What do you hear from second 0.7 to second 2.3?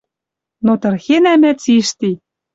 тырхенӓ мӓ цишти!..